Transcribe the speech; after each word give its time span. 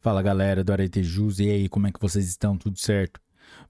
Fala 0.00 0.22
galera 0.22 0.62
do 0.62 0.72
Aretejus, 0.72 1.40
e 1.40 1.50
aí, 1.50 1.68
como 1.68 1.86
é 1.86 1.92
que 1.92 2.00
vocês 2.00 2.26
estão? 2.26 2.56
Tudo 2.56 2.78
certo? 2.78 3.20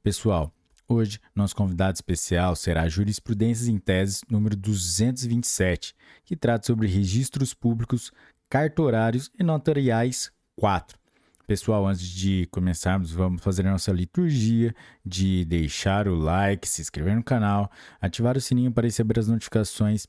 Pessoal, 0.03 0.53
hoje 0.87 1.19
nosso 1.35 1.57
convidado 1.57 1.95
especial 1.95 2.55
será 2.55 2.89
Jurisprudências 2.89 3.69
em 3.69 3.79
Teses 3.79 4.23
número 4.29 4.55
227, 4.57 5.95
que 6.25 6.37
trata 6.37 6.67
sobre 6.67 6.89
registros 6.89 7.55
públicos, 7.55 8.13
cartorários 8.51 9.31
e 9.39 9.43
notariais 9.43 10.31
4. 10.57 10.99
Pessoal, 11.47 11.87
antes 11.87 12.07
de 12.07 12.47
começarmos, 12.51 13.13
vamos 13.13 13.41
fazer 13.41 13.67
a 13.67 13.71
nossa 13.71 13.93
liturgia 13.93 14.75
de 15.05 15.45
deixar 15.45 16.09
o 16.09 16.17
like, 16.17 16.69
se 16.69 16.83
inscrever 16.83 17.15
no 17.15 17.23
canal, 17.23 17.71
ativar 18.01 18.37
o 18.37 18.41
sininho 18.41 18.73
para 18.73 18.87
receber 18.87 19.19
as 19.19 19.29
notificações 19.29 20.07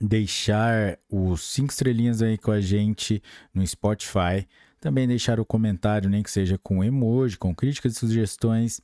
deixar 0.00 0.98
os 1.10 1.42
cinco 1.42 1.72
estrelinhas 1.72 2.22
aí 2.22 2.36
com 2.36 2.50
a 2.50 2.60
gente 2.60 3.22
no 3.52 3.66
Spotify, 3.66 4.46
também 4.80 5.06
deixar 5.06 5.40
o 5.40 5.44
comentário, 5.44 6.08
nem 6.08 6.22
que 6.22 6.30
seja 6.30 6.58
com 6.58 6.84
emoji, 6.84 7.36
com 7.36 7.54
críticas 7.54 7.92
e 7.92 7.98
sugestões. 7.98 8.80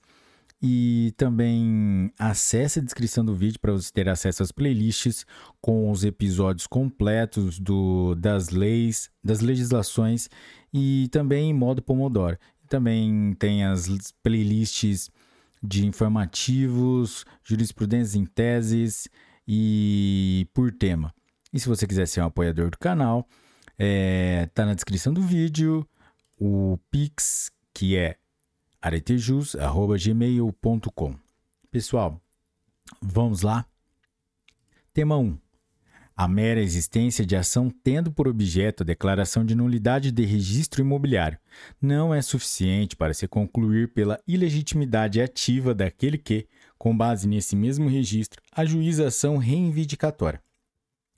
E 0.64 1.12
também 1.16 2.12
acesse 2.16 2.78
a 2.78 2.82
descrição 2.82 3.24
do 3.24 3.34
vídeo 3.34 3.58
para 3.58 3.72
você 3.72 3.90
ter 3.92 4.08
acesso 4.08 4.44
às 4.44 4.52
playlists 4.52 5.26
com 5.60 5.90
os 5.90 6.04
episódios 6.04 6.68
completos 6.68 7.58
do, 7.58 8.14
das 8.14 8.50
leis, 8.50 9.10
das 9.24 9.40
legislações 9.40 10.30
e 10.72 11.08
também 11.10 11.50
em 11.50 11.54
modo 11.54 11.82
Pomodoro. 11.82 12.38
Também 12.68 13.34
tem 13.40 13.64
as 13.64 13.88
playlists 14.22 15.10
de 15.60 15.84
informativos, 15.84 17.24
jurisprudência 17.42 18.18
em 18.18 18.24
teses 18.24 19.08
e 19.46 20.46
por 20.54 20.70
tema. 20.70 21.12
E 21.52 21.58
se 21.58 21.68
você 21.68 21.86
quiser 21.88 22.06
ser 22.06 22.20
um 22.20 22.26
apoiador 22.26 22.70
do 22.70 22.78
canal, 22.78 23.28
é, 23.84 24.46
tá 24.54 24.64
na 24.64 24.74
descrição 24.74 25.12
do 25.12 25.20
vídeo 25.20 25.84
o 26.38 26.78
Pix, 26.88 27.50
que 27.74 27.96
é 27.96 28.14
aretejus.gmail.com. 28.80 31.16
Pessoal, 31.68 32.22
vamos 33.00 33.42
lá? 33.42 33.66
Tema 34.94 35.18
1. 35.18 35.36
A 36.14 36.28
mera 36.28 36.60
existência 36.60 37.26
de 37.26 37.34
ação 37.34 37.68
tendo 37.82 38.12
por 38.12 38.28
objeto 38.28 38.84
a 38.84 38.86
declaração 38.86 39.44
de 39.44 39.56
nulidade 39.56 40.12
de 40.12 40.24
registro 40.24 40.80
imobiliário 40.80 41.40
não 41.80 42.14
é 42.14 42.22
suficiente 42.22 42.94
para 42.94 43.12
se 43.12 43.26
concluir 43.26 43.92
pela 43.92 44.20
ilegitimidade 44.28 45.20
ativa 45.20 45.74
daquele 45.74 46.18
que, 46.18 46.46
com 46.78 46.96
base 46.96 47.26
nesse 47.26 47.56
mesmo 47.56 47.88
registro, 47.88 48.40
ajuiza 48.52 49.08
ação 49.08 49.38
reivindicatória. 49.38 50.40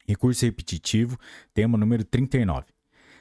Recurso 0.07 0.45
repetitivo, 0.45 1.19
tema 1.55 1.79
número 1.79 2.05
39. 2.05 2.67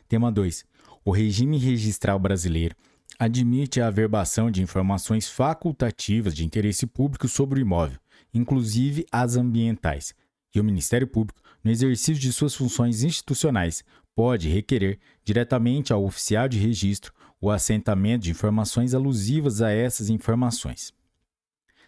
Tema 0.07 0.29
2. 0.29 0.65
O 1.05 1.11
regime 1.11 1.57
registral 1.57 2.19
brasileiro 2.19 2.75
admite 3.17 3.79
a 3.79 3.87
averbação 3.87 4.51
de 4.51 4.61
informações 4.61 5.29
facultativas 5.29 6.35
de 6.35 6.45
interesse 6.45 6.85
público 6.85 7.27
sobre 7.27 7.59
o 7.59 7.61
imóvel, 7.61 7.97
inclusive 8.33 9.05
as 9.11 9.37
ambientais, 9.37 10.13
e 10.53 10.59
o 10.59 10.63
Ministério 10.63 11.07
Público, 11.07 11.39
no 11.63 11.71
exercício 11.71 12.21
de 12.21 12.33
suas 12.33 12.53
funções 12.53 13.01
institucionais, 13.01 13.83
pode 14.13 14.49
requerer 14.49 14.99
diretamente 15.23 15.93
ao 15.93 16.03
oficial 16.03 16.49
de 16.49 16.59
registro 16.59 17.13
o 17.39 17.49
assentamento 17.49 18.23
de 18.23 18.31
informações 18.31 18.93
alusivas 18.93 19.61
a 19.61 19.71
essas 19.71 20.09
informações. 20.09 20.93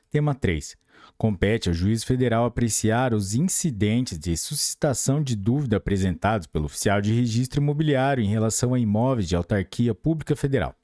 Tema 0.09 0.33
3. 0.33 0.77
Compete 1.17 1.69
ao 1.69 1.73
juiz 1.73 2.03
federal 2.03 2.45
apreciar 2.45 3.13
os 3.13 3.35
incidentes 3.35 4.19
de 4.19 4.35
suscitação 4.35 5.21
de 5.23 5.35
dúvida 5.35 5.77
apresentados 5.77 6.47
pelo 6.47 6.65
oficial 6.65 7.01
de 7.01 7.13
registro 7.13 7.61
imobiliário 7.61 8.23
em 8.23 8.27
relação 8.27 8.73
a 8.73 8.79
imóveis 8.79 9.27
de 9.27 9.35
autarquia 9.35 9.95
pública 9.95 10.35
federal. 10.35 10.75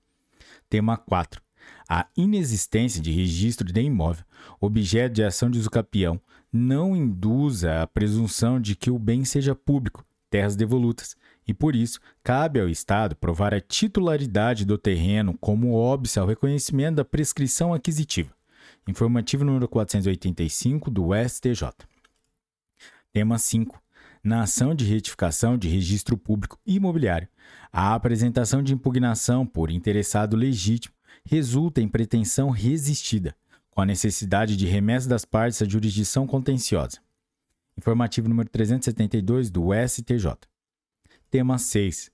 Tema 0.70 0.96
4. 0.98 1.42
A 1.90 2.08
inexistência 2.16 3.02
de 3.02 3.12
registro 3.12 3.72
de 3.72 3.82
imóvel, 3.82 4.24
objeto 4.60 5.16
de 5.16 5.24
ação 5.24 5.50
de 5.50 5.60
usucapião, 5.60 6.20
não 6.52 6.96
induza 6.96 7.82
a 7.82 7.88
presunção 7.88 8.60
de 8.60 8.76
que 8.76 8.90
o 8.90 8.98
bem 8.98 9.26
seja 9.26 9.54
público, 9.54 10.06
terras 10.30 10.56
devolutas, 10.56 11.16
e 11.48 11.54
por 11.54 11.76
isso 11.76 12.00
cabe 12.24 12.60
ao 12.60 12.70
Estado 12.70 13.16
provar 13.16 13.54
a 13.54 13.60
titularidade 13.60 14.66
do 14.66 14.78
terreno 14.78 15.38
como 15.40 15.74
óbice 15.74 16.20
ao 16.20 16.28
reconhecimento 16.28 16.96
da 16.96 17.06
prescrição 17.06 17.74
aquisitiva. 17.74 18.32
Informativo 18.88 19.46
número 19.46 19.68
485 19.68 20.90
do 20.90 21.10
STJ. 21.14 21.70
Tema 23.14 23.38
5. 23.38 23.80
Na 24.24 24.42
ação 24.42 24.74
de 24.74 24.86
retificação 24.86 25.56
de 25.56 25.68
registro 25.68 26.18
público 26.18 26.60
imobiliário, 26.66 27.28
a 27.72 27.94
apresentação 27.94 28.64
de 28.64 28.74
impugnação 28.74 29.46
por 29.46 29.70
interessado 29.70 30.36
legítimo 30.36 30.96
resulta 31.24 31.80
em 31.80 31.88
pretensão 31.88 32.50
resistida, 32.50 33.36
com 33.70 33.82
a 33.82 33.86
necessidade 33.86 34.58
de 34.58 34.66
remessa 34.66 35.08
das 35.08 35.26
partes 35.26 35.62
à 35.62 35.66
jurisdição 35.66 36.26
contenciosa. 36.26 37.00
Informativo 37.78 38.28
número 38.28 38.50
372 38.50 39.52
do 39.52 39.70
STJ. 39.88 40.36
Tema 41.30 41.60
6. 41.60 42.12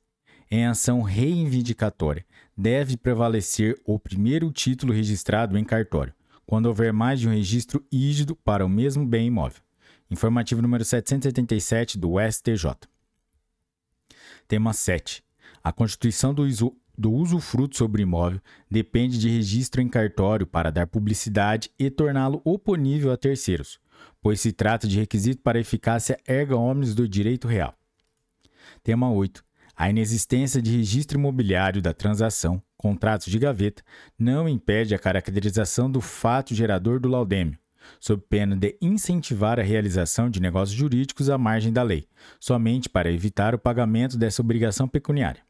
Em 0.52 0.66
ação 0.66 1.02
reivindicatória, 1.02 2.26
deve 2.56 2.98
prevalecer 2.98 3.80
o 3.86 3.98
primeiro 3.98 4.52
título 4.52 4.94
registrado 4.94 5.58
em 5.58 5.64
cartório, 5.64 6.14
quando 6.48 6.68
houver 6.68 6.94
mais 6.94 7.20
de 7.20 7.28
um 7.28 7.32
registro 7.32 7.86
ígido 7.92 8.34
para 8.34 8.66
o 8.66 8.70
mesmo 8.70 9.06
bem 9.06 9.28
imóvel. 9.28 9.62
Informativo 10.10 10.62
número 10.62 10.86
787 10.86 11.98
do 12.00 12.14
STJ. 12.18 12.88
Tema 14.48 14.72
7. 14.72 15.22
A 15.62 15.74
constituição 15.74 16.34
do, 16.34 16.44
uso, 16.44 16.74
do 16.98 17.12
usufruto 17.12 17.76
sobre 17.76 18.04
imóvel 18.04 18.40
depende 18.72 19.20
de 19.20 19.28
registro 19.28 19.82
em 19.82 19.90
cartório 19.90 20.48
para 20.48 20.72
dar 20.72 20.88
publicidade 20.88 21.70
e 21.78 21.90
torná-lo 21.90 22.42
oponível 22.46 23.12
a 23.12 23.18
terceiros, 23.18 23.78
pois 24.22 24.40
se 24.40 24.54
trata 24.54 24.88
de 24.88 24.98
requisito 24.98 25.42
para 25.42 25.60
eficácia 25.60 26.18
erga 26.26 26.56
omnes 26.56 26.96
do 26.96 27.10
direito 27.10 27.46
real. 27.46 27.76
Tema 28.82 29.12
8. 29.12 29.44
A 29.76 29.90
inexistência 29.90 30.62
de 30.62 30.78
registro 30.78 31.20
imobiliário 31.20 31.82
da 31.82 31.94
transação, 31.94 32.64
contratos 32.78 33.28
de 33.28 33.40
gaveta, 33.40 33.84
não 34.18 34.48
impede 34.48 34.94
a 34.94 35.00
caracterização 35.00 35.90
do 35.90 36.00
fato 36.00 36.54
gerador 36.54 37.00
do 37.00 37.10
laudêmio, 37.10 37.58
sob 38.00 38.22
pena 38.30 38.56
de 38.56 38.78
incentivar 38.82 39.60
a 39.60 39.64
realização 39.64 40.30
de 40.30 40.40
negócios 40.40 40.78
jurídicos 40.78 41.30
à 41.30 41.38
margem 41.38 41.74
da 41.74 41.84
lei, 41.84 42.08
somente 42.40 42.88
para 42.88 43.12
evitar 43.12 43.56
o 43.56 43.60
pagamento 43.60 44.18
dessa 44.18 44.42
obrigação 44.42 44.88
pecuniária. 44.88 45.42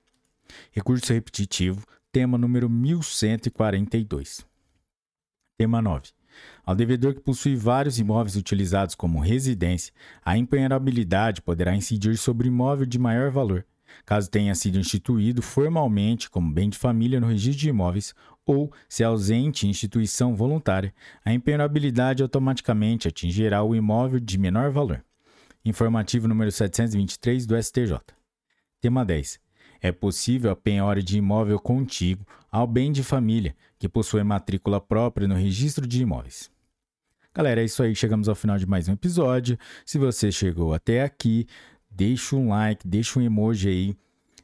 Recurso 0.71 1.13
repetitivo, 1.13 1.85
tema 2.11 2.37
número 2.37 2.69
1142. 2.69 4.45
Tema 5.57 5.81
9. 5.81 6.11
Ao 6.65 6.75
devedor 6.75 7.15
que 7.15 7.21
possui 7.21 7.55
vários 7.55 7.97
imóveis 7.97 8.35
utilizados 8.35 8.93
como 8.93 9.19
residência, 9.19 9.93
a 10.23 10.37
empenhorabilidade 10.37 11.41
poderá 11.41 11.75
incidir 11.75 12.17
sobre 12.17 12.47
imóvel 12.47 12.85
de 12.85 12.99
maior 12.99 13.31
valor, 13.31 13.65
caso 14.05 14.29
tenha 14.29 14.53
sido 14.55 14.77
instituído 14.77 15.41
formalmente 15.41 16.29
como 16.29 16.51
bem 16.51 16.69
de 16.69 16.77
família 16.77 17.19
no 17.19 17.27
registro 17.27 17.59
de 17.59 17.69
imóveis 17.69 18.13
ou, 18.45 18.71
se 18.87 19.03
ausente 19.03 19.67
instituição 19.67 20.35
voluntária, 20.35 20.93
a 21.23 21.33
impenhorabilidade 21.33 22.23
automaticamente 22.23 23.07
atingirá 23.07 23.61
o 23.63 23.75
imóvel 23.75 24.19
de 24.19 24.37
menor 24.37 24.71
valor. 24.71 25.03
Informativo 25.65 26.27
número 26.27 26.51
723 26.51 27.45
do 27.45 27.61
STJ. 27.61 27.99
Tema 28.79 29.03
10. 29.03 29.39
É 29.81 29.91
possível 29.91 30.51
a 30.51 30.55
penhora 30.55 31.03
de 31.03 31.17
imóvel 31.17 31.59
contíguo 31.59 32.25
ao 32.51 32.65
bem 32.65 32.91
de 32.91 33.03
família 33.03 33.55
que 33.77 33.89
possui 33.89 34.23
matrícula 34.23 34.79
própria 34.79 35.27
no 35.27 35.35
registro 35.35 35.85
de 35.85 36.01
imóveis. 36.01 36.49
Galera, 37.37 37.61
é 37.61 37.65
isso 37.65 37.83
aí. 37.83 37.93
Chegamos 37.93 38.27
ao 38.27 38.33
final 38.33 38.57
de 38.57 38.65
mais 38.65 38.87
um 38.87 38.93
episódio. 38.93 39.59
Se 39.85 39.99
você 39.99 40.31
chegou 40.31 40.73
até 40.73 41.03
aqui, 41.03 41.45
deixa 41.97 42.35
um 42.35 42.49
like, 42.49 42.87
deixa 42.87 43.19
um 43.19 43.23
emoji 43.23 43.69
aí. 43.69 43.97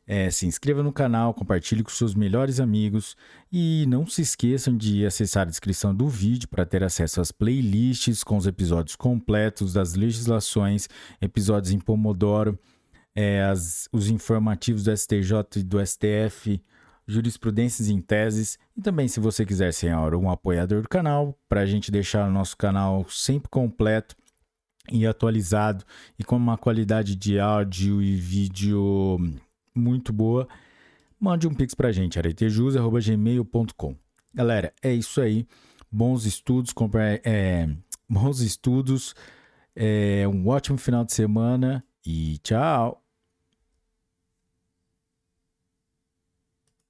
É, 0.05 0.29
se 0.29 0.45
inscreva 0.45 0.83
no 0.83 0.91
canal, 0.91 1.33
compartilhe 1.33 1.81
com 1.81 1.89
seus 1.89 2.13
melhores 2.13 2.59
amigos 2.59 3.15
e 3.49 3.85
não 3.87 4.05
se 4.05 4.21
esqueçam 4.21 4.75
de 4.75 5.05
acessar 5.05 5.43
a 5.43 5.49
descrição 5.49 5.95
do 5.95 6.09
vídeo 6.09 6.49
para 6.49 6.65
ter 6.65 6.83
acesso 6.83 7.21
às 7.21 7.31
playlists 7.31 8.21
com 8.21 8.35
os 8.35 8.45
episódios 8.45 8.97
completos 8.97 9.71
das 9.71 9.93
legislações, 9.93 10.89
episódios 11.21 11.71
em 11.71 11.79
Pomodoro, 11.79 12.59
é, 13.15 13.43
as, 13.43 13.87
os 13.93 14.09
informativos 14.09 14.83
do 14.83 14.97
STJ 14.97 15.31
e 15.55 15.63
do 15.63 15.77
STF, 15.85 16.61
jurisprudências 17.07 17.87
em 17.87 18.01
teses 18.01 18.59
e 18.75 18.81
também 18.81 19.07
se 19.07 19.21
você 19.21 19.45
quiser 19.45 19.71
ser 19.73 19.95
um 19.95 20.29
apoiador 20.29 20.81
do 20.81 20.89
canal 20.89 21.37
para 21.47 21.61
a 21.61 21.65
gente 21.65 21.91
deixar 21.91 22.27
o 22.27 22.31
nosso 22.31 22.57
canal 22.57 23.05
sempre 23.07 23.49
completo 23.49 24.15
e 24.91 25.07
atualizado 25.07 25.83
e 26.17 26.23
com 26.23 26.35
uma 26.35 26.57
qualidade 26.57 27.15
de 27.15 27.39
áudio 27.39 28.01
e 28.01 28.15
vídeo 28.15 29.17
muito 29.73 30.11
boa, 30.11 30.47
mande 31.19 31.47
um 31.47 31.53
pix 31.53 31.73
pra 31.73 31.91
gente, 31.91 32.19
aretejus.gmail.com. 32.19 33.95
Galera, 34.33 34.73
é 34.81 34.93
isso 34.93 35.21
aí. 35.21 35.47
Bons 35.91 36.25
estudos, 36.25 36.73
compre, 36.73 37.21
é, 37.23 37.69
bons 38.09 38.41
estudos, 38.41 39.13
é, 39.75 40.27
um 40.27 40.47
ótimo 40.47 40.77
final 40.77 41.05
de 41.05 41.13
semana 41.13 41.83
e 42.05 42.39
tchau! 42.39 43.02